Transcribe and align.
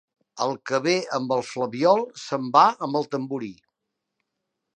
El 0.45 0.53
que 0.69 0.77
ve 0.85 0.95
amb 1.17 1.35
el 1.35 1.43
flabiol, 1.49 2.01
se'n 2.23 2.49
va 2.57 2.65
amb 2.89 2.99
el 3.01 3.07
tamborí. 3.17 3.53